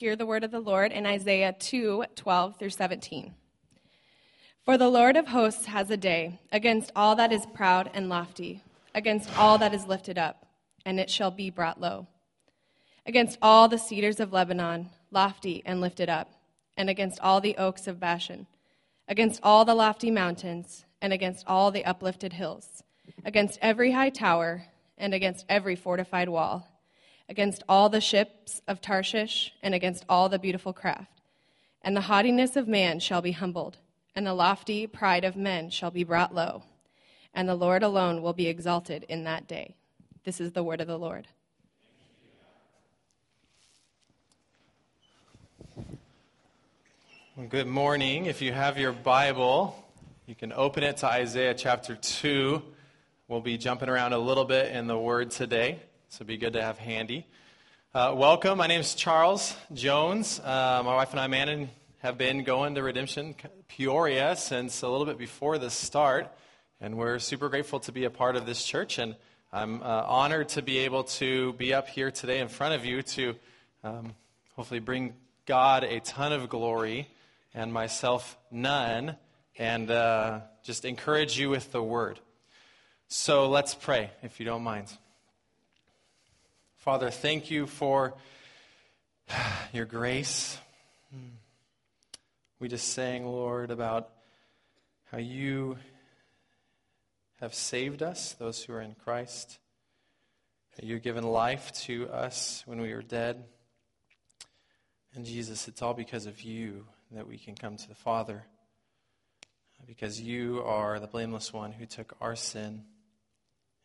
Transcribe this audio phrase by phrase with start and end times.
[0.00, 3.34] Hear the word of the Lord in Isaiah 2 12 through 17.
[4.64, 8.62] For the Lord of hosts has a day against all that is proud and lofty,
[8.94, 10.46] against all that is lifted up,
[10.86, 12.06] and it shall be brought low.
[13.04, 16.32] Against all the cedars of Lebanon, lofty and lifted up,
[16.78, 18.46] and against all the oaks of Bashan,
[19.06, 22.82] against all the lofty mountains, and against all the uplifted hills,
[23.22, 24.64] against every high tower,
[24.96, 26.79] and against every fortified wall
[27.30, 31.20] against all the ships of Tarshish and against all the beautiful craft.
[31.80, 33.78] And the haughtiness of man shall be humbled,
[34.14, 36.64] and the lofty pride of men shall be brought low,
[37.32, 39.76] and the Lord alone will be exalted in that day.
[40.24, 41.28] This is the word of the Lord.
[47.48, 48.26] Good morning.
[48.26, 49.82] If you have your Bible,
[50.26, 52.60] you can open it to Isaiah chapter 2.
[53.28, 55.78] We'll be jumping around a little bit in the Word today.
[56.12, 57.24] So it'd be good to have handy.
[57.94, 58.58] Uh, welcome.
[58.58, 60.40] My name is Charles Jones.
[60.40, 61.70] Uh, my wife and I, Manon,
[62.00, 63.36] have been going to Redemption
[63.68, 66.26] Peoria since a little bit before the start,
[66.80, 68.98] and we're super grateful to be a part of this church.
[68.98, 69.14] And
[69.52, 73.02] I'm uh, honored to be able to be up here today in front of you
[73.02, 73.36] to
[73.84, 74.12] um,
[74.56, 75.14] hopefully bring
[75.46, 77.06] God a ton of glory
[77.54, 79.14] and myself none,
[79.56, 82.18] and uh, just encourage you with the word.
[83.06, 84.88] So let's pray, if you don't mind.
[86.80, 88.14] Father, thank you for
[89.74, 90.56] your grace.
[92.58, 94.08] We just sang, Lord, about
[95.10, 95.76] how you
[97.38, 99.58] have saved us, those who are in Christ.
[100.82, 103.44] You've given life to us when we were dead.
[105.14, 108.44] And Jesus, it's all because of you that we can come to the Father.
[109.86, 112.84] Because you are the blameless one who took our sin,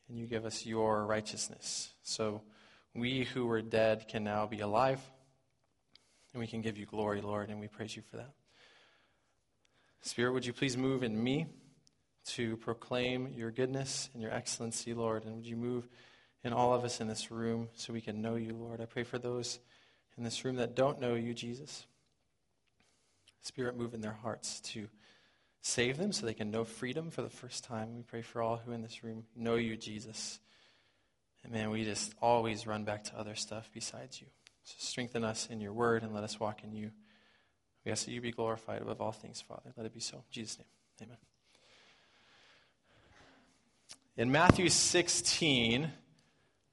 [0.07, 1.89] and you give us your righteousness.
[2.01, 2.41] So,
[2.95, 5.01] we who were dead can now be alive.
[6.33, 8.31] And we can give you glory, Lord, and we praise you for that.
[10.01, 11.47] Spirit, would you please move in me
[12.27, 15.25] to proclaim your goodness and your excellency, Lord?
[15.25, 15.87] And would you move
[16.43, 18.81] in all of us in this room so we can know you, Lord?
[18.81, 19.59] I pray for those
[20.17, 21.85] in this room that don't know you, Jesus.
[23.41, 24.87] Spirit, move in their hearts to
[25.61, 27.95] save them so they can know freedom for the first time.
[27.95, 30.39] We pray for all who in this room know you, Jesus.
[31.45, 34.25] And man, we just always run back to other stuff besides you.
[34.63, 36.89] So strengthen us in your word and let us walk in you.
[37.85, 39.71] We ask that you be glorified above all things, Father.
[39.77, 40.17] Let it be so.
[40.17, 40.65] In Jesus' name,
[41.03, 41.17] amen.
[44.17, 45.91] In Matthew 16,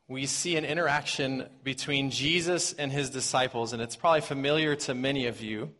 [0.08, 5.26] we see an interaction between Jesus and his disciples, and it's probably familiar to many
[5.26, 5.70] of you.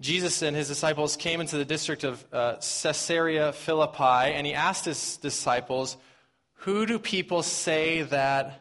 [0.00, 4.84] Jesus and his disciples came into the district of uh, Caesarea Philippi, and he asked
[4.84, 5.96] his disciples,
[6.62, 8.60] who do people say that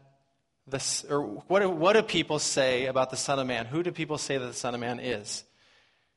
[0.67, 3.67] the, or what what do people say about the Son of Man?
[3.67, 5.44] Who do people say that the Son of Man is?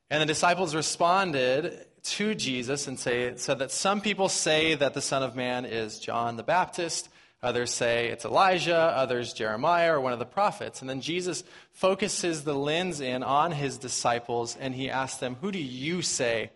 [0.08, 5.02] And the disciples responded to Jesus and say, said that some people say that the
[5.02, 7.08] Son of Man is John the Baptist.
[7.42, 8.76] Others say it's Elijah.
[8.76, 10.80] Others Jeremiah or one of the prophets.
[10.80, 15.52] And then Jesus focuses the lens in on his disciples and he asks them, Who
[15.52, 16.50] do you say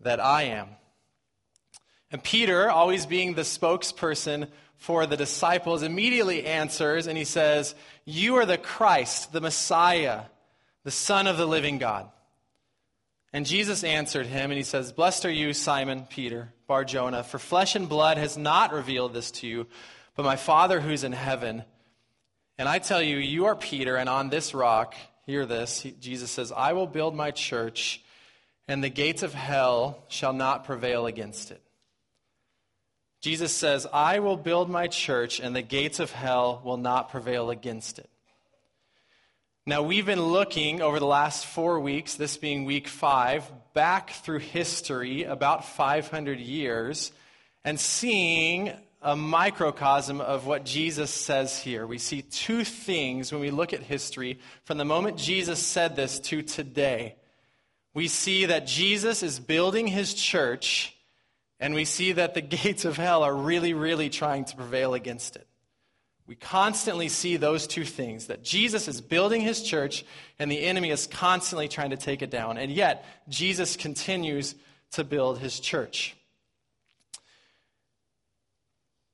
[0.00, 0.68] that I am?
[2.10, 8.36] And Peter, always being the spokesperson for the disciples, immediately answers and he says, You
[8.36, 10.22] are the Christ, the Messiah,
[10.84, 12.08] the Son of the living God.
[13.34, 17.40] And Jesus answered him and he says, Blessed are you, Simon Peter, Bar Jonah, for
[17.40, 19.66] flesh and blood has not revealed this to you,
[20.14, 21.64] but my Father who's in heaven.
[22.58, 24.94] And I tell you, you are Peter, and on this rock,
[25.26, 28.04] hear this, Jesus says, I will build my church,
[28.68, 31.60] and the gates of hell shall not prevail against it.
[33.24, 37.48] Jesus says, I will build my church, and the gates of hell will not prevail
[37.48, 38.10] against it.
[39.64, 44.40] Now, we've been looking over the last four weeks, this being week five, back through
[44.40, 47.12] history about 500 years
[47.64, 51.86] and seeing a microcosm of what Jesus says here.
[51.86, 56.20] We see two things when we look at history from the moment Jesus said this
[56.20, 57.16] to today.
[57.94, 60.93] We see that Jesus is building his church
[61.60, 65.36] and we see that the gates of hell are really, really trying to prevail against
[65.36, 65.46] it.
[66.26, 70.04] We constantly see those two things that Jesus is building his church
[70.38, 72.56] and the enemy is constantly trying to take it down.
[72.56, 74.54] And yet, Jesus continues
[74.92, 76.16] to build his church.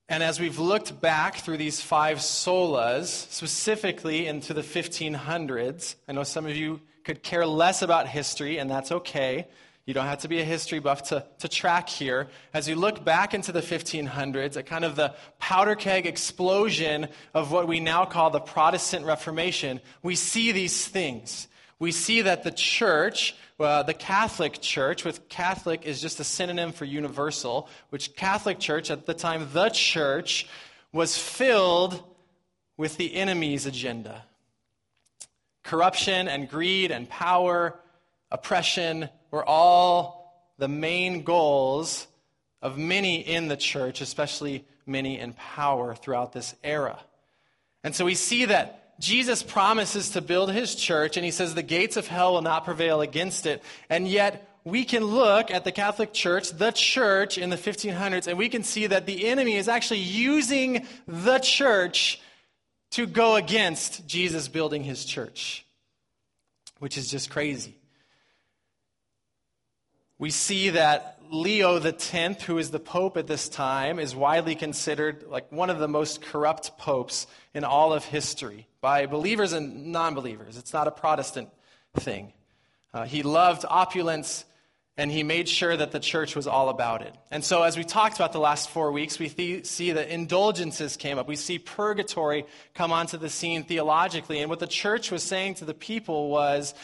[0.08, 6.24] And as we've looked back through these five solas, specifically into the 1500s, I know
[6.24, 9.46] some of you could care less about history, and that's okay.
[9.90, 12.28] You don't have to be a history buff to, to track here.
[12.54, 17.50] As you look back into the 1500s, at kind of the powder keg explosion of
[17.50, 21.48] what we now call the Protestant Reformation, we see these things.
[21.80, 26.70] we see that the church, uh, the Catholic Church, with Catholic is just a synonym
[26.70, 30.46] for universal, which Catholic Church, at the time, the church,
[30.92, 32.00] was filled
[32.76, 34.22] with the enemy's agenda.
[35.64, 37.80] Corruption and greed and power,
[38.30, 42.06] oppression were all the main goals
[42.62, 46.98] of many in the church, especially many in power throughout this era.
[47.82, 51.62] And so we see that Jesus promises to build his church, and he says the
[51.62, 53.62] gates of hell will not prevail against it.
[53.88, 58.36] And yet, we can look at the Catholic Church, the church in the 1500s, and
[58.36, 62.20] we can see that the enemy is actually using the church
[62.90, 65.64] to go against Jesus building his church,
[66.78, 67.79] which is just crazy.
[70.20, 75.24] We see that Leo X, who is the pope at this time, is widely considered
[75.26, 80.14] like one of the most corrupt popes in all of history by believers and non
[80.14, 80.58] believers.
[80.58, 81.48] It's not a Protestant
[81.96, 82.34] thing.
[82.92, 84.44] Uh, he loved opulence
[84.98, 87.14] and he made sure that the church was all about it.
[87.30, 90.98] And so, as we talked about the last four weeks, we th- see that indulgences
[90.98, 91.28] came up.
[91.28, 92.44] We see purgatory
[92.74, 94.40] come onto the scene theologically.
[94.40, 96.74] And what the church was saying to the people was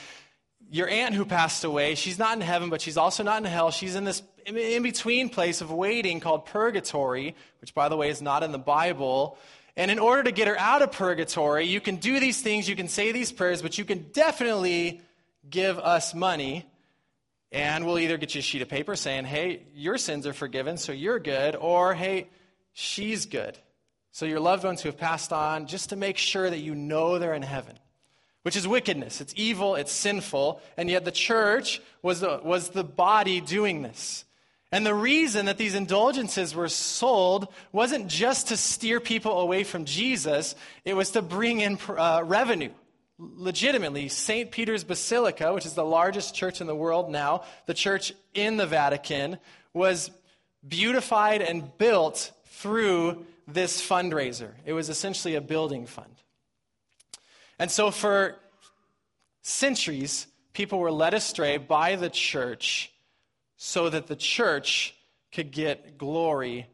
[0.71, 3.71] your aunt who passed away, she's not in heaven, but she's also not in hell.
[3.71, 8.23] She's in this in between place of waiting called purgatory, which, by the way, is
[8.23, 9.39] not in the Bible.
[9.77, 12.77] And in order to get her out of purgatory, you can do these things, you
[12.77, 15.01] can say these prayers, but you can definitely
[15.49, 16.65] give us money.
[17.51, 20.77] And we'll either get you a sheet of paper saying, hey, your sins are forgiven,
[20.77, 22.29] so you're good, or hey,
[22.73, 23.59] she's good.
[24.13, 27.19] So your loved ones who have passed on, just to make sure that you know
[27.19, 27.79] they're in heaven
[28.47, 29.21] which is wickedness.
[29.21, 34.25] It's evil, it's sinful, and yet the church was the, was the body doing this.
[34.71, 39.85] And the reason that these indulgences were sold wasn't just to steer people away from
[39.85, 40.55] Jesus,
[40.85, 42.71] it was to bring in uh, revenue.
[43.19, 44.53] Legitimately, St.
[44.53, 48.67] Peter's Basilica, which is the largest church in the world now, the church in the
[48.69, 49.39] Vatican,
[49.75, 50.13] was
[50.69, 54.53] beautified and built through this fundraiser.
[54.65, 56.15] It was essentially a building fund.
[57.59, 58.37] And so for
[59.43, 62.93] centuries, people were led astray by the church
[63.57, 64.95] so that the church
[65.33, 66.67] could get glory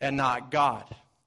[0.00, 0.84] and not God.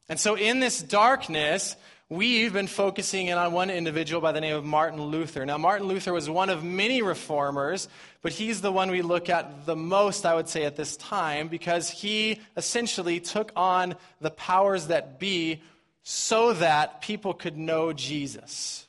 [0.08, 1.76] And so in this darkness,
[2.10, 5.46] we've been focusing in on one individual by the name of Martin Luther.
[5.46, 7.88] Now, Martin Luther was one of many reformers,
[8.22, 11.48] but he's the one we look at the most, I would say, at this time,
[11.48, 15.62] because he essentially took on the powers that be
[16.04, 18.88] so that people could know Jesus.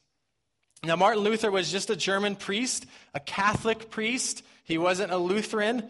[0.84, 4.42] Now, Martin Luther was just a German priest, a Catholic priest.
[4.64, 5.88] He wasn't a Lutheran.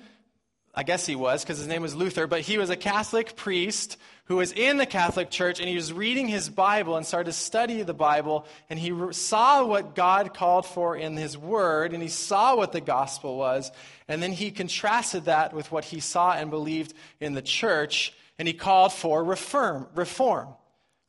[0.74, 3.98] I guess he was because his name was Luther, but he was a Catholic priest
[4.24, 7.36] who was in the Catholic Church and he was reading his Bible and started to
[7.36, 12.08] study the Bible and he saw what God called for in his word and he
[12.08, 13.70] saw what the gospel was
[14.08, 18.48] and then he contrasted that with what he saw and believed in the church and
[18.48, 20.48] he called for reform, reform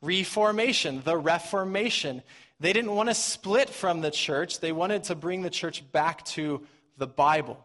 [0.03, 2.21] reformation, the Reformation.
[2.59, 6.23] They didn't want to split from the church, they wanted to bring the church back
[6.25, 6.61] to
[6.97, 7.63] the Bible.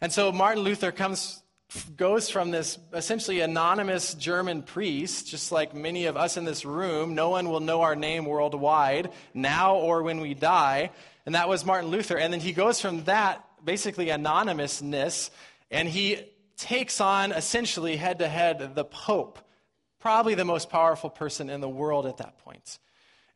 [0.00, 1.42] And so Martin Luther comes
[1.96, 7.14] goes from this essentially anonymous German priest, just like many of us in this room,
[7.14, 10.90] no one will know our name worldwide, now or when we die.
[11.26, 12.16] And that was Martin Luther.
[12.16, 15.30] And then he goes from that, basically anonymousness,
[15.70, 16.22] and he
[16.56, 19.38] takes on essentially head to head the Pope
[20.00, 22.78] probably the most powerful person in the world at that point.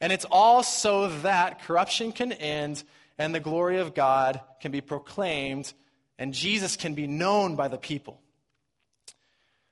[0.00, 2.82] And it's all so that corruption can end
[3.18, 5.72] and the glory of God can be proclaimed
[6.18, 8.20] and Jesus can be known by the people.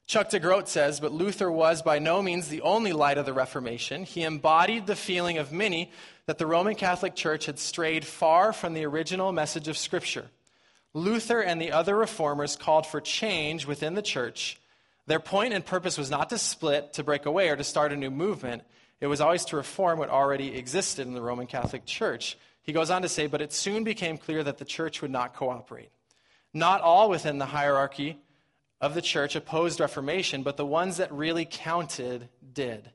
[0.06, 4.02] Chuck DeGroat says, but Luther was by no means the only light of the Reformation.
[4.02, 5.92] He embodied the feeling of many
[6.26, 10.26] that the Roman Catholic Church had strayed far from the original message of Scripture.
[10.94, 14.60] Luther and the other reformers called for change within the church
[15.10, 17.96] their point and purpose was not to split, to break away, or to start a
[17.96, 18.62] new movement.
[19.00, 22.38] It was always to reform what already existed in the Roman Catholic Church.
[22.62, 25.34] He goes on to say, but it soon became clear that the church would not
[25.34, 25.90] cooperate.
[26.52, 28.18] Not all within the hierarchy
[28.80, 32.90] of the church opposed Reformation, but the ones that really counted did.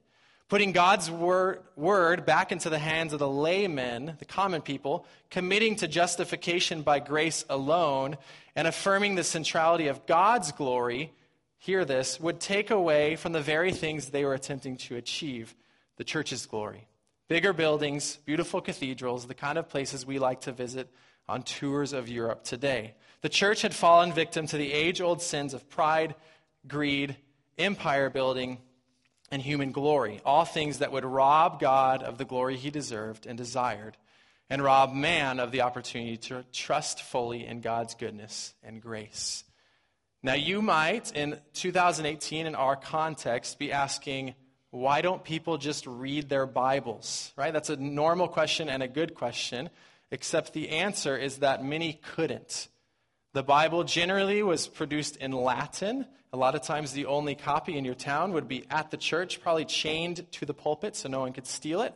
[0.48, 5.75] Putting God's word, word back into the hands of the laymen, the common people, committing
[5.77, 8.17] to justification by grace alone,
[8.55, 11.12] and affirming the centrality of God's glory
[11.57, 15.55] hear this, would take away from the very things they were attempting to achieve
[15.97, 16.88] the church's glory.
[17.27, 20.89] Bigger buildings, beautiful cathedrals, the kind of places we like to visit
[21.27, 22.93] on tours of Europe today.
[23.21, 26.13] The church had fallen victim to the age old sins of pride,
[26.67, 27.15] greed,
[27.57, 28.59] empire building,
[29.31, 33.35] and human glory, all things that would rob God of the glory he deserved and
[33.35, 33.97] desired.
[34.50, 39.43] and rob man of the opportunity to trust fully in God's goodness and grace.
[40.25, 44.34] Now, you might, in 2018, in our context, be asking,
[44.72, 47.32] why don't people just read their Bibles?
[47.36, 47.53] Right?
[47.53, 49.70] That's a normal question and a good question,
[50.10, 52.70] except the answer is that many couldn't.
[53.34, 56.08] The Bible generally was produced in Latin.
[56.34, 59.41] A lot of times, the only copy in your town would be at the church,
[59.41, 61.94] probably chained to the pulpit so no one could steal it.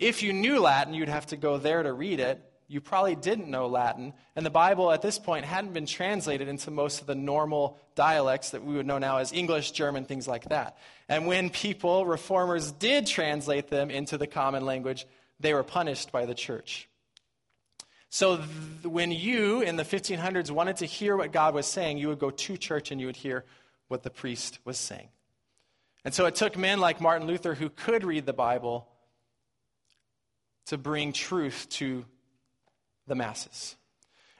[0.00, 2.42] If you knew Latin, you'd have to go there to read it.
[2.70, 6.70] You probably didn't know Latin, and the Bible at this point hadn't been translated into
[6.70, 10.44] most of the normal dialects that we would know now as English, German, things like
[10.50, 10.78] that.
[11.08, 15.04] And when people, reformers, did translate them into the common language,
[15.40, 16.88] they were punished by the church.
[18.08, 18.48] So th-
[18.84, 22.30] when you, in the 1500s, wanted to hear what God was saying, you would go
[22.30, 23.44] to church and you would hear
[23.88, 25.08] what the priest was saying.
[26.04, 28.86] And so it took men like Martin Luther who could read the Bible
[30.66, 32.04] to bring truth to
[33.06, 33.76] the masses.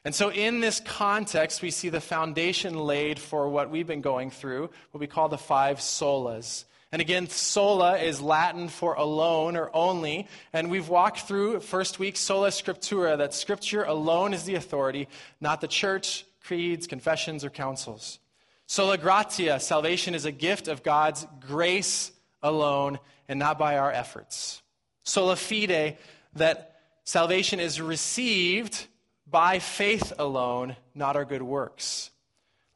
[0.04, 4.30] And so, in this context, we see the foundation laid for what we've been going
[4.30, 6.64] through, what we call the five solas.
[6.92, 10.26] And again, sola is Latin for alone or only.
[10.52, 15.06] And we've walked through first week sola scriptura, that scripture alone is the authority,
[15.40, 18.18] not the church, creeds, confessions, or councils.
[18.66, 22.10] Sola gratia, salvation is a gift of God's grace
[22.42, 22.98] alone
[23.28, 24.62] and not by our efforts.
[25.04, 25.98] Sola fide,
[26.34, 26.69] that
[27.10, 28.86] salvation is received
[29.26, 32.08] by faith alone, not our good works.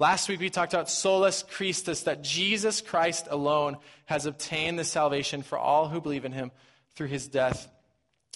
[0.00, 3.76] Last week we talked about solus Christus, that Jesus Christ alone
[4.06, 6.50] has obtained the salvation for all who believe in him
[6.96, 7.68] through his death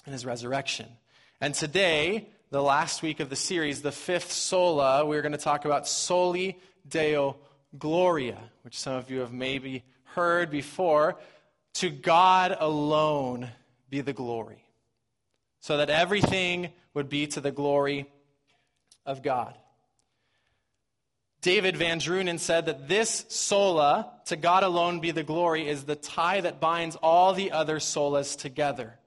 [0.04, 0.86] and his resurrection.
[1.40, 5.64] And today, the last week of the series, the fifth sola, we're going to talk
[5.64, 7.38] about soli deo
[7.76, 9.82] gloria, which some of you have maybe
[10.14, 11.18] heard before.
[11.74, 13.50] To God alone
[13.90, 14.62] be the glory
[15.68, 18.06] so that everything would be to the glory
[19.04, 19.54] of God.
[21.42, 25.94] David Van Drunen said that this sola, to God alone be the glory, is the
[25.94, 28.98] tie that binds all the other solas together.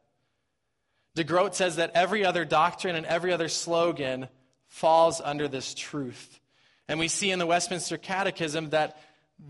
[1.17, 4.27] DeGroat says that every other doctrine and every other slogan
[4.67, 6.39] falls under this truth.
[6.87, 8.99] And we see in the Westminster Catechism that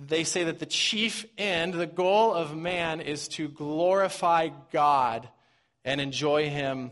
[0.08, 5.28] they say that the chief end, the goal of man, is to glorify God
[5.84, 6.92] and enjoy Him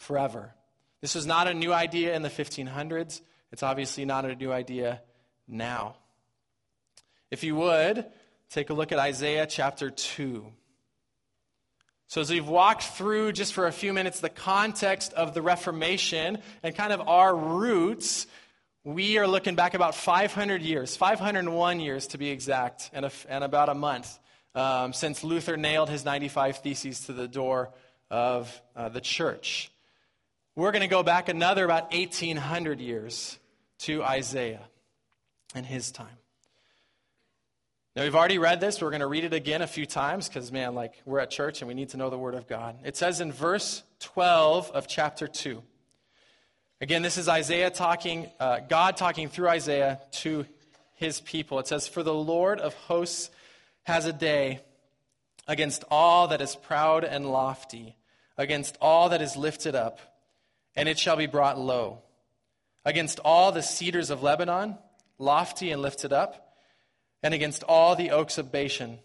[0.00, 0.54] forever.
[1.00, 3.20] This was not a new idea in the 1500s.
[3.52, 5.02] It's obviously not a new idea
[5.46, 5.96] now.
[7.30, 8.06] If you would,
[8.48, 10.46] take a look at Isaiah chapter 2.
[12.08, 16.38] So, as we've walked through just for a few minutes the context of the Reformation
[16.62, 18.26] and kind of our roots,
[18.82, 23.44] we are looking back about 500 years, 501 years to be exact, and, a, and
[23.44, 24.18] about a month
[24.54, 27.72] um, since Luther nailed his 95 Theses to the door
[28.10, 29.70] of uh, the church.
[30.56, 33.38] We're going to go back another about 1,800 years
[33.80, 34.62] to Isaiah
[35.54, 36.08] and his time.
[37.94, 38.82] Now, we've already read this.
[38.82, 41.60] We're going to read it again a few times because, man, like, we're at church
[41.60, 42.76] and we need to know the Word of God.
[42.84, 45.62] It says in verse 12 of chapter 2.
[46.80, 50.46] Again, this is Isaiah talking, uh, God talking through Isaiah to
[50.94, 51.60] his people.
[51.60, 53.30] It says, For the Lord of hosts
[53.84, 54.60] has a day
[55.46, 57.96] against all that is proud and lofty,
[58.36, 60.00] against all that is lifted up
[60.76, 62.02] and it shall be brought low.
[62.84, 64.78] Against all the cedars of Lebanon,
[65.18, 66.56] lofty and lifted up,
[67.22, 68.98] and against all the oaks of Bashan,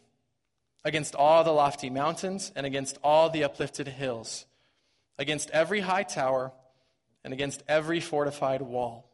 [0.83, 4.45] against all the lofty mountains, and against all the uplifted hills,
[5.17, 6.53] against every high tower,
[7.23, 9.09] and against every fortified wall,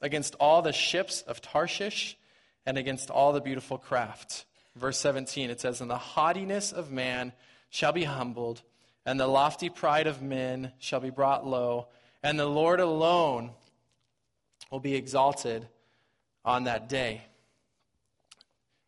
[0.00, 2.16] against all the ships of Tarshish,
[2.66, 4.44] and against all the beautiful craft.
[4.76, 7.32] Verse 17, it says, And the haughtiness of man
[7.70, 8.62] shall be humbled
[9.08, 11.88] and the lofty pride of men shall be brought low,
[12.22, 13.52] and the Lord alone
[14.70, 15.66] will be exalted
[16.44, 17.22] on that day.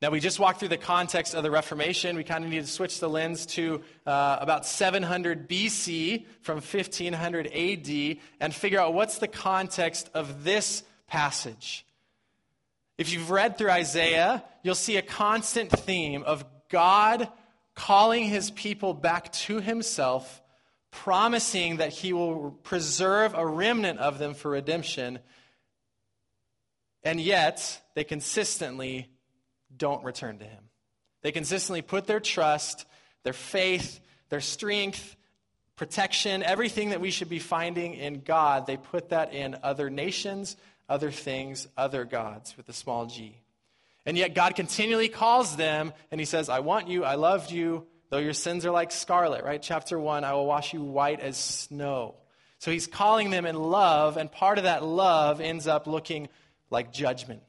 [0.03, 2.17] Now, we just walked through the context of the Reformation.
[2.17, 7.47] We kind of need to switch the lens to uh, about 700 BC from 1500
[7.47, 11.87] AD and figure out what's the context of this passage.
[12.99, 17.27] If you've read through Isaiah, you'll see a constant theme of God
[17.81, 20.43] calling his people back to himself,
[20.91, 25.19] promising that he will preserve a remnant of them for redemption.
[27.03, 29.09] And yet, they consistently
[29.75, 30.65] don't return to him.
[31.23, 32.85] They consistently put their trust,
[33.23, 35.17] their faith, their strength,
[35.75, 40.59] protection, everything that we should be finding in God, they put that in other nations,
[40.87, 43.39] other things, other gods with a small g.
[44.07, 47.87] And yet God continually calls them and he says, I want you, I loved you,
[48.11, 49.61] though your sins are like scarlet, right?
[49.63, 52.17] Chapter 1, I will wash you white as snow.
[52.59, 56.29] So he's calling them in love, and part of that love ends up looking
[56.69, 57.43] like judgment.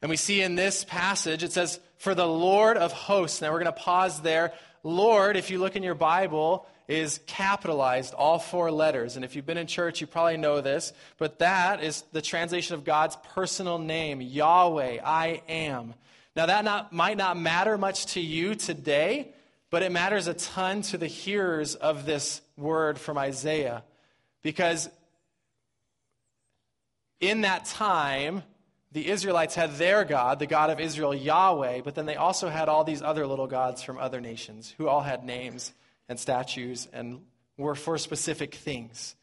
[0.00, 3.42] And we see in this passage, it says, For the Lord of hosts.
[3.42, 4.52] Now we're going to pause there.
[4.82, 9.16] Lord, if you look in your Bible, is capitalized, all four letters.
[9.16, 12.74] And if you've been in church, you probably know this, but that is the translation
[12.74, 15.94] of God's personal name, Yahweh, I am.
[16.36, 19.32] Now, that not, might not matter much to you today,
[19.70, 23.82] but it matters a ton to the hearers of this word from Isaiah.
[24.42, 24.90] Because
[27.20, 28.42] in that time,
[28.92, 32.68] the Israelites had their God, the God of Israel, Yahweh, but then they also had
[32.68, 35.72] all these other little gods from other nations who all had names
[36.08, 37.20] and statues and
[37.56, 39.14] were for specific things.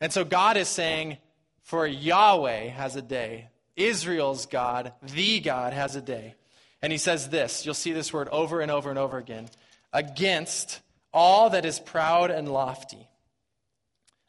[0.00, 1.18] And so God is saying,
[1.62, 3.48] for Yahweh has a day.
[3.76, 6.34] Israel's God, the God, has a day.
[6.80, 9.48] And he says this you'll see this word over and over and over again
[9.92, 10.80] against
[11.12, 13.06] all that is proud and lofty,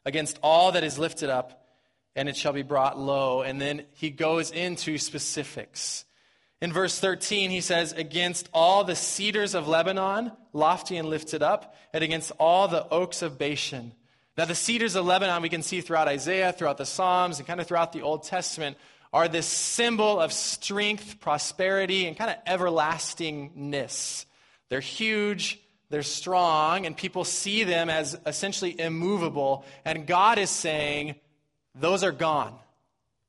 [0.04, 1.66] against all that is lifted up,
[2.14, 3.42] and it shall be brought low.
[3.42, 6.04] And then he goes into specifics.
[6.60, 11.74] In verse 13, he says, Against all the cedars of Lebanon, lofty and lifted up,
[11.92, 13.92] and against all the oaks of Bashan.
[14.36, 17.60] Now, the cedars of Lebanon, we can see throughout Isaiah, throughout the Psalms, and kind
[17.60, 18.76] of throughout the Old Testament,
[19.12, 24.24] are this symbol of strength, prosperity, and kind of everlastingness.
[24.68, 29.64] They're huge, they're strong, and people see them as essentially immovable.
[29.84, 31.16] And God is saying,
[31.74, 32.54] Those are gone.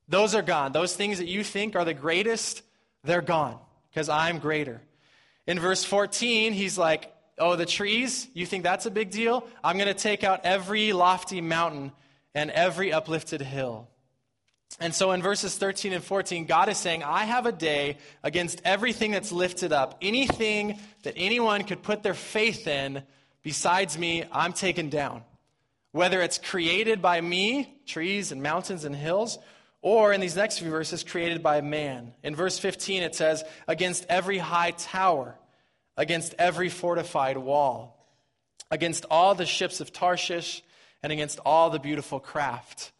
[0.08, 0.72] Those are gone.
[0.72, 2.62] Those things that you think are the greatest
[3.04, 3.58] they're gone
[3.90, 4.80] because I'm greater.
[5.46, 9.46] In verse 14, he's like, Oh, the trees, you think that's a big deal?
[9.64, 11.90] I'm going to take out every lofty mountain
[12.34, 13.88] and every uplifted hill.
[14.80, 18.62] And so in verses 13 and 14, God is saying, I have a day against
[18.64, 19.98] everything that's lifted up.
[20.00, 23.02] Anything that anyone could put their faith in
[23.42, 25.22] besides me, I'm taken down.
[25.92, 29.38] Whether it's created by me, trees and mountains and hills,
[29.82, 32.14] or in these next few verses, created by man.
[32.22, 35.36] In verse 15, it says, against every high tower,
[35.96, 37.98] against every fortified wall,
[38.70, 40.62] against all the ships of Tarshish,
[41.02, 42.92] and against all the beautiful craft.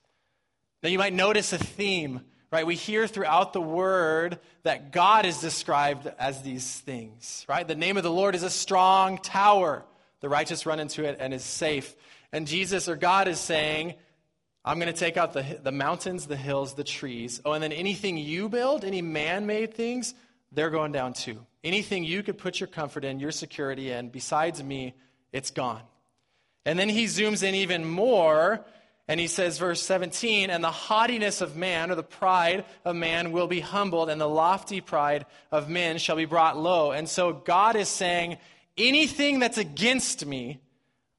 [0.82, 2.66] Now, you might notice a theme, right?
[2.66, 7.66] We hear throughout the word that God is described as these things, right?
[7.66, 9.84] The name of the Lord is a strong tower.
[10.20, 11.94] The righteous run into it and is safe.
[12.32, 13.94] And Jesus or God is saying,
[14.64, 17.40] I'm going to take out the, the mountains, the hills, the trees.
[17.44, 20.14] Oh, and then anything you build, any man made things,
[20.52, 21.44] they're going down too.
[21.64, 24.94] Anything you could put your comfort in, your security in, besides me,
[25.32, 25.82] it's gone.
[26.64, 28.64] And then he zooms in even more
[29.08, 33.32] and he says, verse 17, and the haughtiness of man, or the pride of man,
[33.32, 36.92] will be humbled, and the lofty pride of men shall be brought low.
[36.92, 38.38] And so God is saying,
[38.78, 40.60] anything that's against me,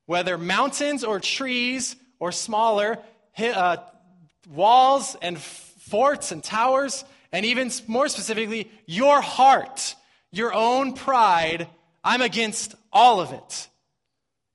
[0.06, 3.00] whether mountains or trees or smaller,
[3.38, 3.78] uh,
[4.50, 9.96] walls and forts and towers, and even more specifically, your heart,
[10.32, 11.68] your own pride,
[12.04, 13.68] I'm against all of it.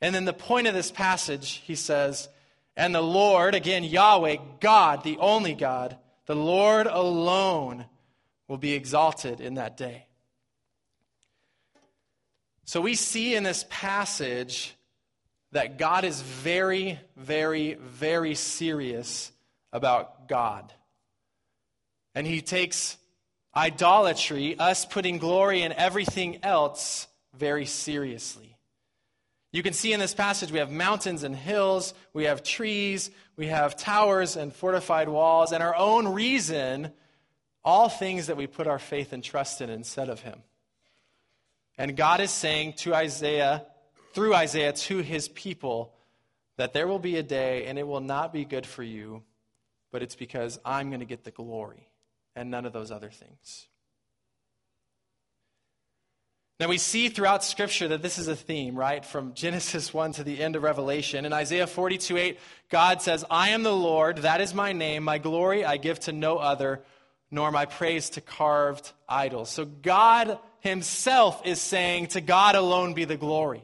[0.01, 2.29] And then the point of this passage, he says,
[2.77, 7.87] and the Lord, again, Yahweh, God, the only God, the Lord alone
[8.47, 10.07] will be exalted in that day.
[12.64, 14.75] So we see in this passage
[15.53, 19.33] that God is very, very, very serious
[19.73, 20.73] about God.
[22.15, 22.97] And he takes
[23.55, 27.07] idolatry, us putting glory in everything else,
[27.37, 28.57] very seriously.
[29.53, 33.47] You can see in this passage we have mountains and hills, we have trees, we
[33.47, 36.93] have towers and fortified walls, and our own reason,
[37.65, 40.43] all things that we put our faith and trust in instead of him.
[41.79, 43.65] And God is saying to Isaiah,
[44.19, 45.95] through Isaiah to his people
[46.57, 49.23] that there will be a day and it will not be good for you,
[49.93, 51.87] but it's because I'm going to get the glory
[52.35, 53.69] and none of those other things.
[56.59, 59.05] Now, we see throughout Scripture that this is a theme, right?
[59.05, 61.25] From Genesis 1 to the end of Revelation.
[61.25, 65.05] In Isaiah 42 8, God says, I am the Lord, that is my name.
[65.05, 66.83] My glory I give to no other,
[67.31, 69.49] nor my praise to carved idols.
[69.49, 73.63] So, God Himself is saying, To God alone be the glory.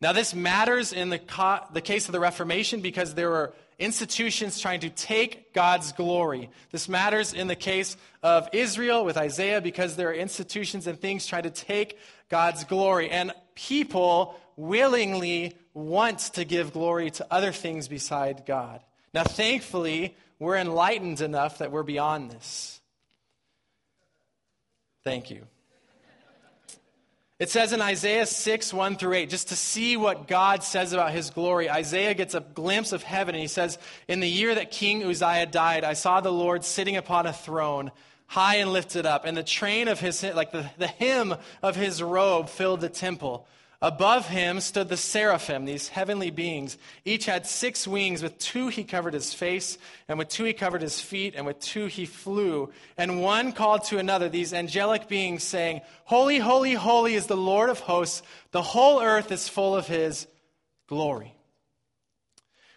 [0.00, 4.58] Now, this matters in the, co- the case of the Reformation because there were institutions
[4.58, 6.50] trying to take God's glory.
[6.70, 11.26] This matters in the case of Israel with Isaiah because there are institutions and things
[11.26, 11.98] trying to take
[12.30, 13.10] God's glory.
[13.10, 18.80] And people willingly want to give glory to other things beside God.
[19.12, 22.80] Now, thankfully, we're enlightened enough that we're beyond this.
[25.04, 25.46] Thank you.
[27.40, 31.12] It says in Isaiah 6, 1 through 8, just to see what God says about
[31.12, 34.70] his glory, Isaiah gets a glimpse of heaven and he says, In the year that
[34.70, 37.92] King Uzziah died, I saw the Lord sitting upon a throne,
[38.26, 42.02] high and lifted up, and the train of his, like the, the hem of his
[42.02, 43.46] robe filled the temple.
[43.82, 46.76] Above him stood the seraphim, these heavenly beings.
[47.06, 48.22] Each had six wings.
[48.22, 51.60] With two he covered his face, and with two he covered his feet, and with
[51.60, 52.70] two he flew.
[52.98, 57.70] And one called to another, these angelic beings, saying, Holy, holy, holy is the Lord
[57.70, 58.22] of hosts.
[58.50, 60.26] The whole earth is full of his
[60.86, 61.34] glory.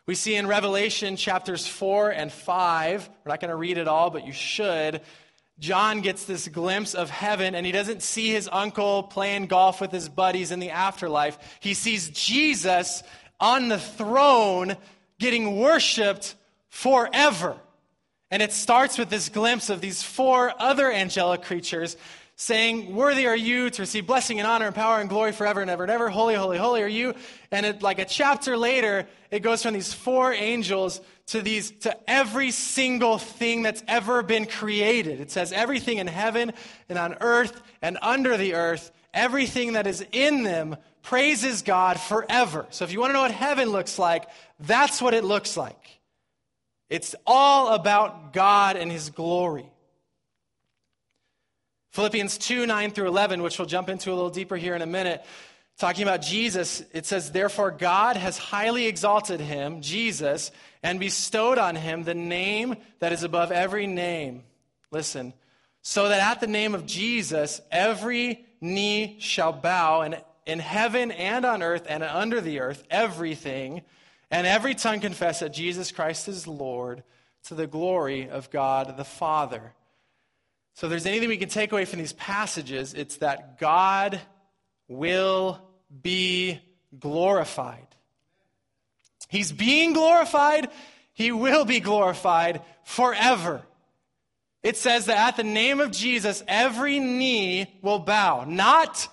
[0.05, 4.09] We see in Revelation chapters 4 and 5, we're not going to read it all,
[4.09, 5.01] but you should.
[5.63, 9.93] John gets this glimpse of heaven and he doesn't see his uncle playing golf with
[9.93, 11.37] his buddies in the afterlife.
[11.61, 13.01] He sees Jesus
[13.39, 14.75] on the throne
[15.19, 16.35] getting worshiped
[16.67, 17.55] forever.
[18.29, 21.95] And it starts with this glimpse of these four other angelic creatures
[22.43, 25.69] saying, Worthy are you to receive blessing and honor and power and glory forever and
[25.69, 26.09] ever and ever.
[26.09, 27.13] Holy, holy, holy are you.
[27.51, 31.97] And it, like a chapter later, it goes from these four angels to these to
[32.09, 35.21] every single thing that's ever been created.
[35.21, 36.51] It says everything in heaven
[36.89, 42.65] and on earth and under the earth, everything that is in them praises God forever.
[42.71, 44.25] So if you want to know what heaven looks like,
[44.59, 46.01] that's what it looks like.
[46.89, 49.72] It's all about God and his glory.
[51.93, 54.87] Philippians 2 9 through 11, which we'll jump into a little deeper here in a
[54.87, 55.23] minute,
[55.77, 60.49] talking about Jesus, it says, Therefore, God has highly exalted him, Jesus,
[60.81, 64.43] and bestowed on him the name that is above every name.
[64.89, 65.33] Listen,
[65.83, 71.45] so that at the name of Jesus, every knee shall bow, and in heaven and
[71.45, 73.83] on earth and under the earth, everything,
[74.31, 77.03] and every tongue confess that Jesus Christ is Lord
[77.43, 79.73] to the glory of God the Father.
[80.75, 84.19] So, if there's anything we can take away from these passages, it's that God
[84.87, 85.61] will
[86.01, 86.59] be
[86.99, 87.87] glorified.
[89.29, 90.69] He's being glorified,
[91.13, 93.61] He will be glorified forever.
[94.63, 99.07] It says that at the name of Jesus, every knee will bow, not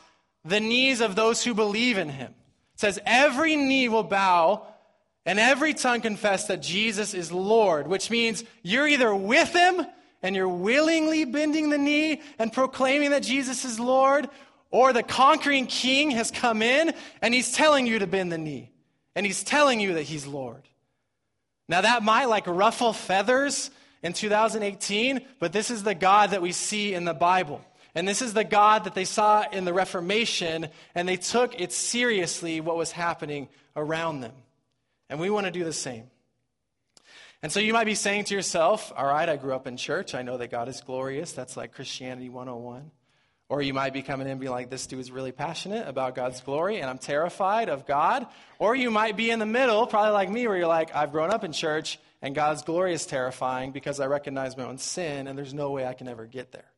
[0.44, 2.32] the knees of those who believe in Him.
[2.74, 4.66] It says every knee will bow
[5.26, 9.84] and every tongue confess that Jesus is Lord, which means you're either with Him
[10.22, 14.28] and you're willingly bending the knee and proclaiming that Jesus is Lord,
[14.70, 18.70] or the conquering king has come in and he's telling you to bend the knee
[19.16, 20.62] and he's telling you that he's Lord.
[21.68, 23.70] Now, that might like ruffle feathers
[24.02, 27.60] in 2018, but this is the God that we see in the Bible.
[27.94, 31.72] And this is the God that they saw in the Reformation, and they took it
[31.72, 34.32] seriously what was happening around them.
[35.08, 36.04] And we want to do the same.
[37.42, 40.14] And so you might be saying to yourself, all right, I grew up in church.
[40.14, 41.32] I know that God is glorious.
[41.32, 42.90] That's like Christianity 101.
[43.48, 46.14] Or you might be coming in and be like, this dude is really passionate about
[46.14, 48.26] God's glory and I'm terrified of God.
[48.60, 51.30] Or you might be in the middle, probably like me, where you're like, I've grown
[51.30, 55.36] up in church and God's glory is terrifying because I recognize my own sin and
[55.36, 56.70] there's no way I can ever get there.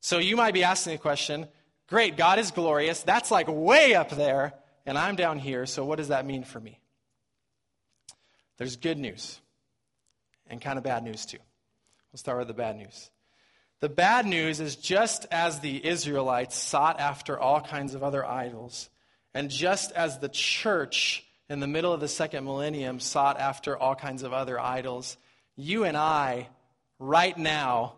[0.00, 1.46] So you might be asking the question,
[1.86, 3.02] great, God is glorious.
[3.02, 4.52] That's like way up there
[4.84, 5.64] and I'm down here.
[5.64, 6.80] So what does that mean for me?
[8.58, 9.40] There's good news
[10.48, 11.38] and kind of bad news too.
[12.12, 13.10] We'll start with the bad news.
[13.80, 18.90] The bad news is just as the Israelites sought after all kinds of other idols,
[19.34, 23.94] and just as the church in the middle of the second millennium sought after all
[23.94, 25.16] kinds of other idols,
[25.56, 26.48] you and I,
[26.98, 27.94] right now,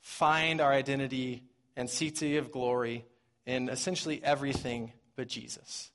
[0.00, 1.42] find our identity
[1.76, 3.04] and to give glory
[3.46, 5.90] in essentially everything but Jesus.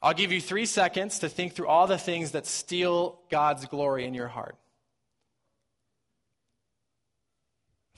[0.00, 4.04] I'll give you three seconds to think through all the things that steal God's glory
[4.04, 4.56] in your heart.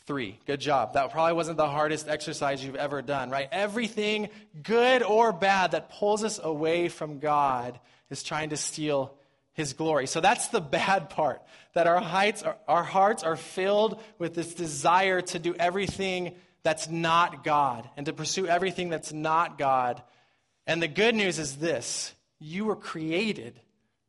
[0.06, 0.38] Three.
[0.46, 0.94] Good job.
[0.94, 3.48] That probably wasn't the hardest exercise you've ever done, right?
[3.50, 4.28] Everything,
[4.62, 9.14] good or bad, that pulls us away from God is trying to steal
[9.54, 10.06] his glory.
[10.06, 11.42] So that's the bad part.
[11.72, 16.88] That our, heights, our, our hearts are filled with this desire to do everything that's
[16.88, 20.02] not God and to pursue everything that's not God.
[20.66, 23.58] And the good news is this you were created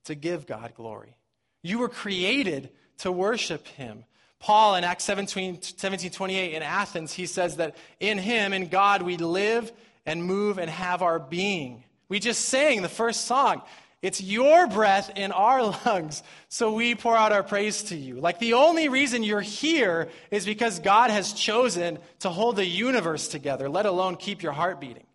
[0.05, 1.15] to give God glory,
[1.63, 4.03] you were created to worship him.
[4.45, 9.01] Paul in Acts 17, 17 28 in Athens, he says that in him, in God,
[9.01, 9.71] we live
[10.05, 11.84] and move and have our being.
[12.10, 13.63] We just sang the first song.
[14.03, 18.19] It's your breath in our lungs, so we pour out our praise to you.
[18.19, 23.27] Like the only reason you're here is because God has chosen to hold the universe
[23.27, 25.08] together, let alone keep your heart beating.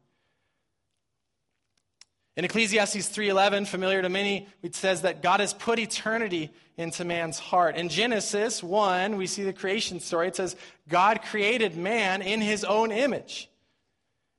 [2.40, 6.48] In Ecclesiastes 3:11, familiar to many, it says that God has put eternity
[6.78, 7.76] into man's heart.
[7.76, 10.28] In Genesis 1, we see the creation story.
[10.28, 10.56] It says
[10.88, 13.50] God created man in his own image.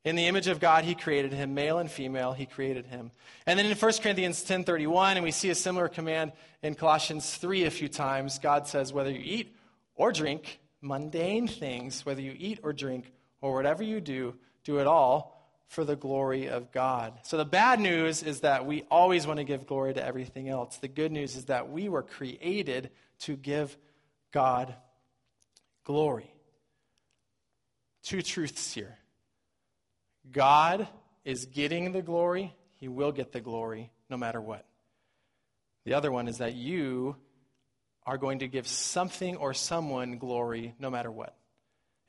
[0.03, 3.11] In the image of God, he created him, male and female, he created him.
[3.45, 6.31] And then in 1 Corinthians 10:31, and we see a similar command
[6.63, 9.55] in Colossians 3 a few times, God says, whether you eat
[9.93, 14.87] or drink mundane things, whether you eat or drink or whatever you do, do it
[14.87, 15.30] all
[15.71, 17.13] for the glory of God.
[17.23, 20.75] So the bad news is that we always want to give glory to everything else.
[20.75, 23.77] The good news is that we were created to give
[24.33, 24.75] God
[25.85, 26.29] glory.
[28.03, 28.97] Two truths here.
[30.29, 30.89] God
[31.23, 34.65] is getting the glory, He will get the glory no matter what.
[35.85, 37.15] The other one is that you
[38.05, 41.33] are going to give something or someone glory no matter what.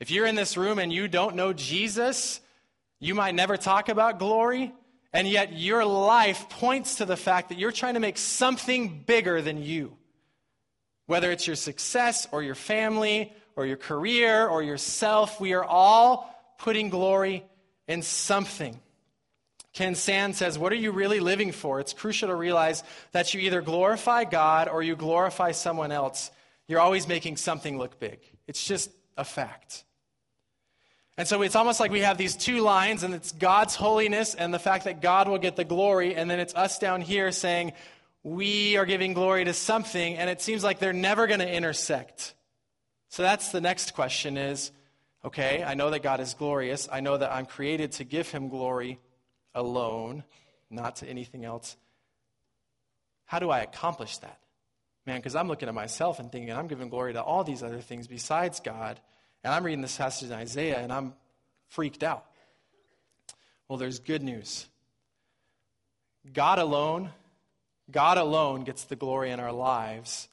[0.01, 2.41] If you're in this room and you don't know Jesus,
[3.03, 4.73] you might never talk about glory,
[5.13, 9.43] and yet your life points to the fact that you're trying to make something bigger
[9.43, 9.97] than you.
[11.07, 16.33] Whether it's your success or your family or your career or yourself, we are all
[16.59, 17.45] putting glory
[17.89, 18.79] in something.
[19.73, 21.81] Ken Sande says, What are you really living for?
[21.81, 26.31] It's crucial to realize that you either glorify God or you glorify someone else.
[26.69, 28.21] You're always making something look big.
[28.47, 29.83] It's just a fact.
[31.19, 34.53] And so it's almost like we have these two lines, and it's God's holiness and
[34.53, 37.73] the fact that God will get the glory, and then it's us down here saying,
[38.23, 42.35] we are giving glory to something, and it seems like they're never going to intersect.
[43.09, 44.71] So that's the next question is,
[45.25, 46.89] okay, I know that God is glorious.
[46.91, 48.99] I know that I'm created to give him glory
[49.55, 50.25] alone,
[50.71, 51.77] not to anything else.
[53.27, 54.39] How do I accomplish that?
[55.05, 57.81] Man, because I'm looking at myself and thinking I'm giving glory to all these other
[57.81, 59.01] things besides God.
[59.45, 61.15] And I'm reading this passage in Isaiah and I'm
[61.69, 62.27] freaked out.
[63.69, 64.67] Well, there's good news.
[66.33, 67.11] God alone,
[67.91, 70.29] God alone gets the glory in our lives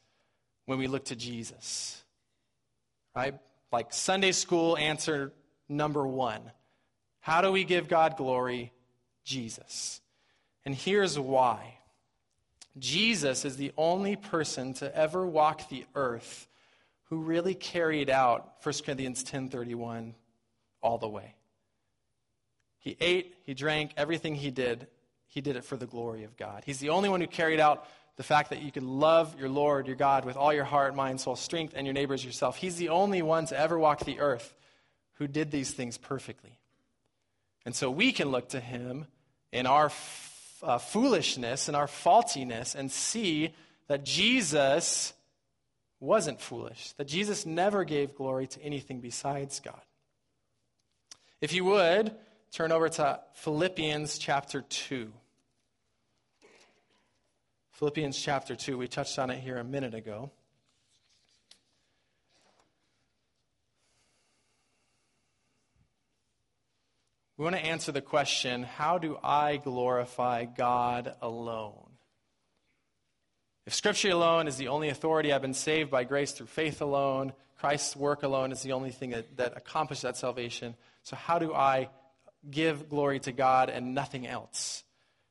[0.66, 2.04] when we look to Jesus.
[3.16, 3.36] Right?
[3.72, 5.34] Like Sunday school answer
[5.68, 6.42] number one
[7.22, 8.72] How do we give God glory?
[9.24, 10.02] Jesus.
[10.66, 11.76] And here's why
[12.78, 16.49] Jesus is the only person to ever walk the earth
[17.10, 20.16] who really carried out 1 Corinthians 10:31
[20.82, 21.36] all the way.
[22.78, 24.88] He ate, he drank, everything he did,
[25.28, 26.64] he did it for the glory of God.
[26.66, 29.88] He's the only one who carried out the fact that you can love your Lord,
[29.88, 32.58] your God, with all your heart, mind, soul, strength, and your neighbors yourself.
[32.58, 34.54] He's the only one to ever walk the earth
[35.14, 36.58] who did these things perfectly.
[37.66, 39.06] And so we can look to him
[39.52, 43.54] in our f- uh, foolishness and our faultiness and see
[43.88, 45.14] that Jesus
[46.00, 49.82] wasn't foolish, that Jesus never gave glory to anything besides God.
[51.42, 52.16] If you would,
[52.52, 55.12] turn over to Philippians chapter 2.
[57.72, 60.32] Philippians chapter 2, we touched on it here a minute ago.
[67.38, 71.89] We want to answer the question how do I glorify God alone?
[73.70, 77.34] If Scripture alone is the only authority, I've been saved by grace through faith alone.
[77.60, 80.74] Christ's work alone is the only thing that, that accomplished that salvation.
[81.04, 81.90] So, how do I
[82.50, 84.84] give glory to God and nothing else?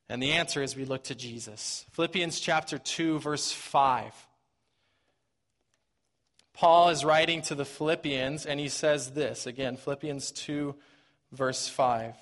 [0.09, 1.85] And the answer is we look to Jesus.
[1.91, 4.15] Philippians chapter 2, verse 5.
[6.53, 10.77] Paul is writing to the Philippians, and he says this again, Philippians 2,
[11.33, 12.15] verse 5.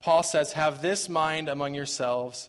[0.00, 2.48] Paul says, Have this mind among yourselves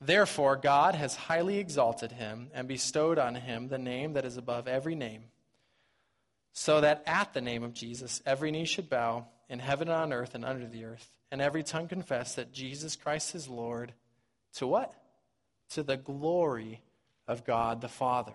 [0.00, 4.68] Therefore, God has highly exalted him and bestowed on him the name that is above
[4.68, 5.24] every name,
[6.52, 10.12] so that at the name of Jesus every knee should bow in heaven and on
[10.12, 13.92] earth and under the earth, and every tongue confess that Jesus Christ is Lord.
[14.54, 14.92] To what?
[15.70, 16.82] To the glory
[17.26, 18.34] of God the Father.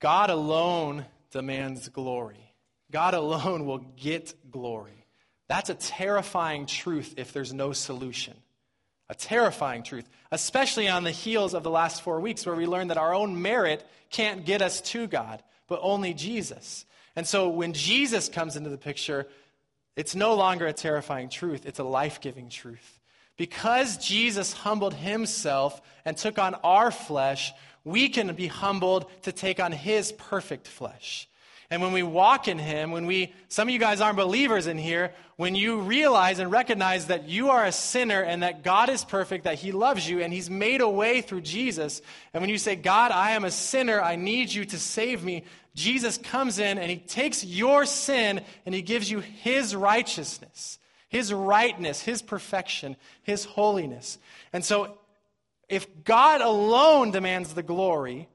[0.00, 2.52] God alone demands glory.
[2.90, 4.99] God alone will get glory.
[5.50, 8.34] That's a terrifying truth if there's no solution.
[9.08, 12.90] A terrifying truth, especially on the heels of the last four weeks where we learned
[12.90, 16.86] that our own merit can't get us to God, but only Jesus.
[17.16, 19.26] And so when Jesus comes into the picture,
[19.96, 23.00] it's no longer a terrifying truth, it's a life giving truth.
[23.36, 29.58] Because Jesus humbled himself and took on our flesh, we can be humbled to take
[29.58, 31.28] on his perfect flesh.
[31.70, 34.76] And when we walk in Him, when we, some of you guys aren't believers in
[34.76, 39.04] here, when you realize and recognize that you are a sinner and that God is
[39.04, 42.02] perfect, that He loves you, and He's made a way through Jesus,
[42.34, 45.44] and when you say, God, I am a sinner, I need you to save me,
[45.76, 51.32] Jesus comes in and He takes your sin and He gives you His righteousness, His
[51.32, 54.18] rightness, His perfection, His holiness.
[54.52, 54.98] And so,
[55.68, 58.28] if God alone demands the glory,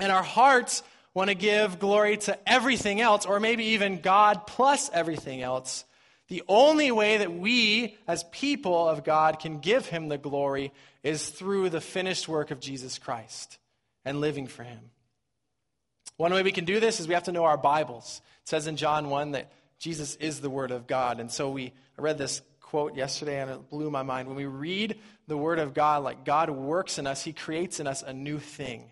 [0.00, 0.82] and our hearts
[1.20, 5.84] want to give glory to everything else, or maybe even God plus everything else,
[6.28, 11.28] the only way that we, as people of God, can give Him the glory is
[11.28, 13.58] through the finished work of Jesus Christ
[14.02, 14.78] and living for Him.
[16.16, 18.22] One way we can do this is we have to know our Bibles.
[18.44, 21.20] It says in John 1 that Jesus is the Word of God.
[21.20, 24.26] And so we I read this quote yesterday and it blew my mind.
[24.26, 27.86] When we read the Word of God, like God works in us, He creates in
[27.86, 28.90] us a new thing.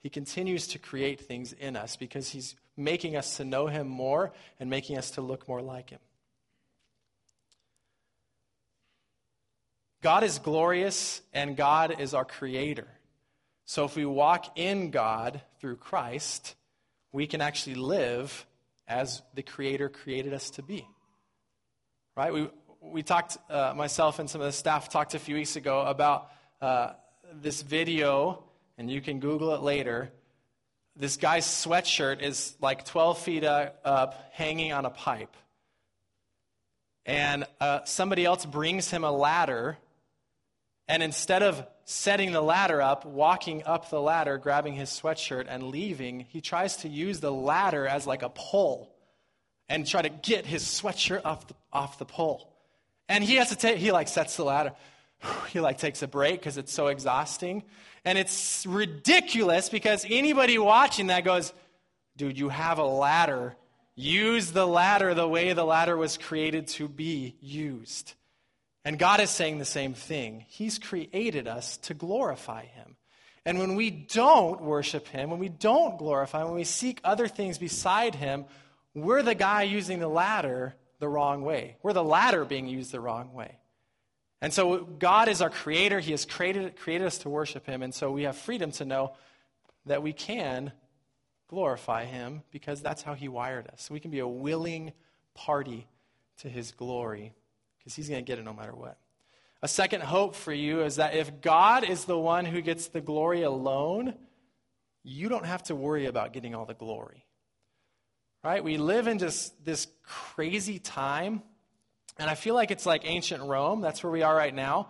[0.00, 4.32] He continues to create things in us because He's making us to know Him more
[4.60, 5.98] and making us to look more like Him.
[10.00, 12.86] God is glorious and God is our creator.
[13.64, 16.54] So if we walk in God through Christ,
[17.12, 18.46] we can actually live
[18.86, 20.86] as the creator created us to be.
[22.16, 22.32] Right?
[22.32, 22.48] We,
[22.80, 26.30] we talked, uh, myself and some of the staff talked a few weeks ago about
[26.60, 26.92] uh,
[27.42, 28.44] this video
[28.78, 30.10] and you can Google it later.
[30.96, 35.36] This guy's sweatshirt is like 12 feet up, hanging on a pipe.
[37.04, 39.78] And uh, somebody else brings him a ladder,
[40.86, 45.64] and instead of setting the ladder up, walking up the ladder, grabbing his sweatshirt, and
[45.64, 48.94] leaving, he tries to use the ladder as like a pole
[49.68, 52.52] and try to get his sweatshirt off the, off the pole.
[53.08, 54.72] And he has to take, he like sets the ladder.
[55.48, 57.64] He like takes a break because it's so exhausting.
[58.08, 61.52] And it's ridiculous because anybody watching that goes,
[62.16, 63.54] dude, you have a ladder.
[63.96, 68.14] Use the ladder the way the ladder was created to be used.
[68.82, 70.46] And God is saying the same thing.
[70.48, 72.96] He's created us to glorify Him.
[73.44, 77.28] And when we don't worship Him, when we don't glorify Him, when we seek other
[77.28, 78.46] things beside Him,
[78.94, 81.76] we're the guy using the ladder the wrong way.
[81.82, 83.57] We're the ladder being used the wrong way.
[84.40, 85.98] And so God is our creator.
[85.98, 87.82] He has created, created us to worship him.
[87.82, 89.14] And so we have freedom to know
[89.86, 90.72] that we can
[91.48, 93.90] glorify him because that's how he wired us.
[93.90, 94.92] We can be a willing
[95.34, 95.88] party
[96.38, 97.32] to his glory
[97.78, 98.98] because he's going to get it no matter what.
[99.60, 103.00] A second hope for you is that if God is the one who gets the
[103.00, 104.14] glory alone,
[105.02, 107.24] you don't have to worry about getting all the glory.
[108.44, 108.62] Right?
[108.62, 111.42] We live in just this crazy time
[112.18, 113.80] and I feel like it's like ancient Rome.
[113.80, 114.88] That's where we are right now.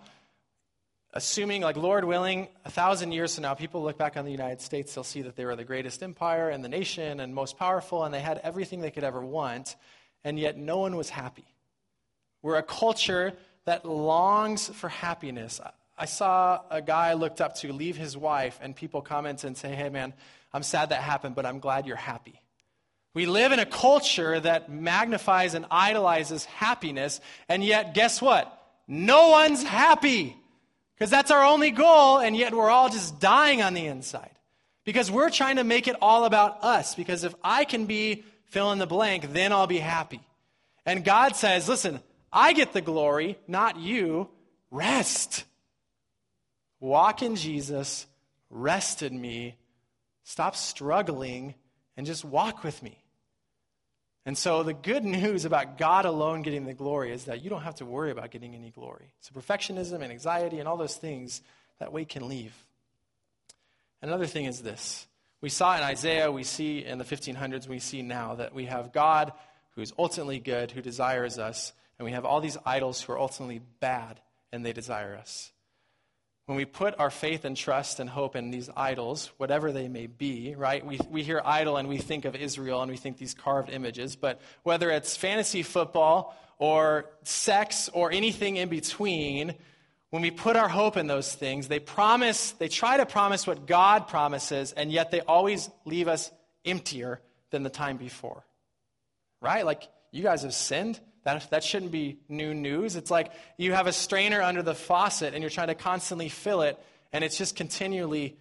[1.15, 4.61] Assuming, like, Lord willing, a thousand years from now, people look back on the United
[4.61, 8.05] States, they'll see that they were the greatest empire in the nation and most powerful,
[8.05, 9.77] and they had everything they could ever want,
[10.23, 11.47] and yet no one was happy.
[12.43, 13.33] We're a culture
[13.65, 15.61] that longs for happiness.
[15.97, 19.57] I saw a guy I looked up to leave his wife, and people comment and
[19.57, 20.13] say, Hey, man,
[20.53, 22.41] I'm sad that happened, but I'm glad you're happy.
[23.19, 28.47] We live in a culture that magnifies and idolizes happiness, and yet, guess what?
[28.87, 30.37] No one's happy
[30.95, 34.31] because that's our only goal, and yet we're all just dying on the inside
[34.85, 36.95] because we're trying to make it all about us.
[36.95, 40.21] Because if I can be fill in the blank, then I'll be happy.
[40.87, 41.99] And God says, listen,
[42.33, 44.29] I get the glory, not you.
[44.71, 45.43] Rest.
[46.79, 48.07] Walk in Jesus,
[48.49, 49.57] rest in me,
[50.23, 51.57] stop struggling
[51.97, 53.03] and just walk with me.
[54.29, 57.63] And so, the good news about God alone getting the glory is that you don't
[57.63, 59.07] have to worry about getting any glory.
[59.23, 61.41] So, perfectionism and anxiety and all those things,
[61.79, 62.55] that weight can leave.
[64.03, 65.07] Another thing is this
[65.41, 68.93] we saw in Isaiah, we see in the 1500s, we see now that we have
[68.93, 69.33] God
[69.77, 73.19] who is ultimately good, who desires us, and we have all these idols who are
[73.19, 74.21] ultimately bad
[74.53, 75.53] and they desire us.
[76.49, 80.07] When we put our faith and trust and hope in these idols, whatever they may
[80.07, 80.83] be, right?
[80.85, 84.17] We, we hear idol and we think of Israel and we think these carved images,
[84.17, 89.57] but whether it's fantasy football or sex or anything in between,
[90.09, 93.67] when we put our hope in those things, they promise, they try to promise what
[93.67, 96.33] God promises, and yet they always leave us
[96.65, 97.21] emptier
[97.51, 98.43] than the time before.
[99.43, 99.67] Right?
[99.67, 100.99] Like, you guys have sinned.
[101.29, 102.97] That, that shouldn't be new news.
[102.97, 106.63] It's like you have a strainer under the faucet and you're trying to constantly fill
[106.63, 108.39] it, and it's just continually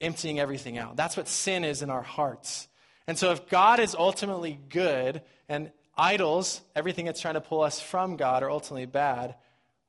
[0.00, 0.96] emptying everything out.
[0.96, 2.66] That's what sin is in our hearts.
[3.06, 7.80] And so, if God is ultimately good and idols, everything that's trying to pull us
[7.80, 9.36] from God, are ultimately bad,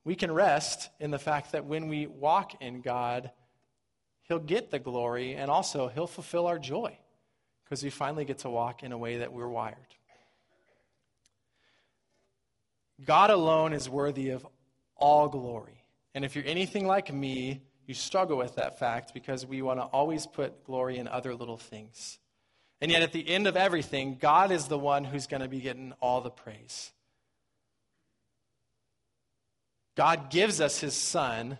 [0.04, 3.32] we can rest in the fact that when we walk in God,
[4.28, 6.96] He'll get the glory and also He'll fulfill our joy.
[7.64, 9.95] because we finally get to walk in a way that we're wired.
[13.04, 14.46] God alone is worthy of
[14.96, 15.84] all glory.
[16.14, 19.84] And if you're anything like me, you struggle with that fact because we want to
[19.84, 22.18] always put glory in other little things.
[22.80, 25.60] And yet, at the end of everything, God is the one who's going to be
[25.60, 26.92] getting all the praise.
[29.94, 31.58] God gives us his son,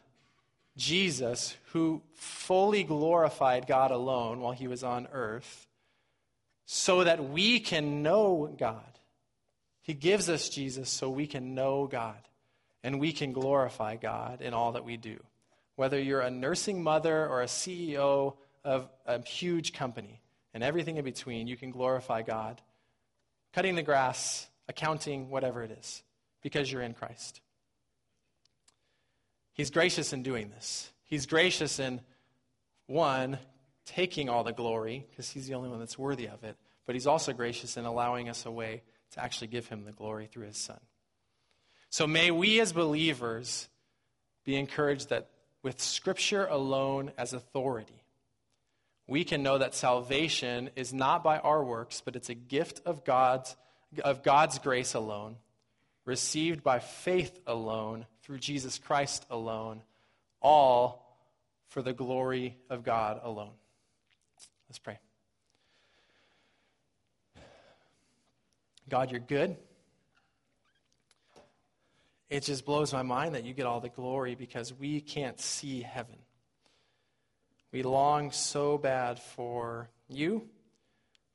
[0.76, 5.66] Jesus, who fully glorified God alone while he was on earth,
[6.66, 8.95] so that we can know God.
[9.86, 12.18] He gives us Jesus so we can know God
[12.82, 15.16] and we can glorify God in all that we do.
[15.76, 18.34] Whether you're a nursing mother or a CEO
[18.64, 20.20] of a huge company
[20.52, 22.60] and everything in between, you can glorify God.
[23.52, 26.02] Cutting the grass, accounting, whatever it is,
[26.42, 27.40] because you're in Christ.
[29.52, 30.90] He's gracious in doing this.
[31.04, 32.00] He's gracious in,
[32.88, 33.38] one,
[33.84, 36.56] taking all the glory, because he's the only one that's worthy of it,
[36.86, 38.82] but he's also gracious in allowing us a way
[39.12, 40.80] to actually give him the glory through his son.
[41.90, 43.68] So may we as believers
[44.44, 45.28] be encouraged that
[45.62, 48.02] with Scripture alone as authority,
[49.08, 53.04] we can know that salvation is not by our works, but it's a gift of
[53.04, 53.56] God's,
[54.04, 55.36] of God's grace alone
[56.06, 59.82] received by faith alone, through Jesus Christ alone,
[60.40, 61.18] all
[61.68, 63.52] for the glory of God alone.
[64.68, 64.98] Let's pray.
[68.88, 69.56] God, you're good.
[72.28, 75.82] It just blows my mind that you get all the glory because we can't see
[75.82, 76.16] heaven.
[77.72, 80.48] We long so bad for you,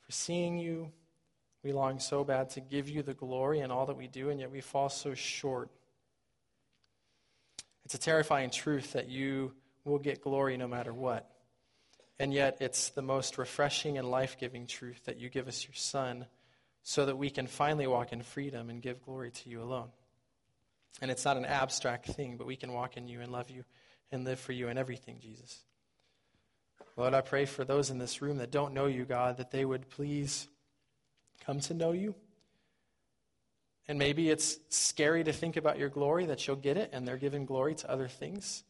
[0.06, 0.92] for seeing you,
[1.64, 4.40] we long so bad to give you the glory in all that we do, and
[4.40, 5.70] yet we fall so short.
[7.86, 9.54] It's a terrifying truth that you
[9.86, 11.30] will get glory no matter what.
[12.20, 15.74] And yet, it's the most refreshing and life giving truth that you give us your
[15.74, 16.26] Son
[16.84, 19.90] so that we can finally walk in freedom and give glory to you alone.
[21.02, 23.64] And it's not an abstract thing, but we can walk in you and love you
[24.12, 25.62] and live for you in everything, Jesus.
[26.98, 29.64] Lord, I pray for those in this room that don't know you, God, that they
[29.64, 30.48] would please
[31.46, 32.16] come to know you.
[33.88, 37.18] And maybe it's scary to think about your glory, that you'll get it, and they're
[37.18, 38.64] giving glory to other things.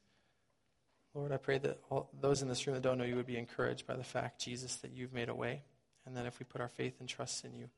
[1.14, 3.38] Lord, I pray that all, those in this room that don't know you would be
[3.38, 5.64] encouraged by the fact, Jesus, that you've made a way,
[6.06, 7.70] and that if we put our faith and trust in you,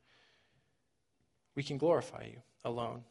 [1.54, 3.04] we can glorify you alone.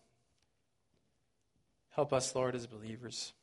[1.91, 3.33] Help us, Lord, as believers.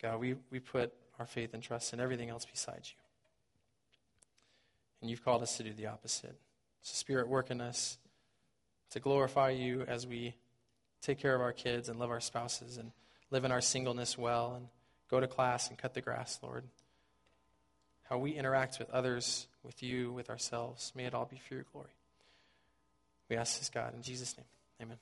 [0.00, 3.02] God, we, we put our faith and trust in everything else besides you.
[5.00, 6.36] And you've called us to do the opposite.
[6.82, 7.98] So, Spirit, work in us
[8.90, 10.34] to glorify you as we
[11.02, 12.92] take care of our kids and love our spouses and
[13.30, 14.68] live in our singleness well and
[15.10, 16.64] go to class and cut the grass, Lord.
[18.04, 21.64] How we interact with others, with you, with ourselves, may it all be for your
[21.72, 21.88] glory.
[23.28, 24.46] We ask this, God, in Jesus' name.
[24.82, 24.98] Amen.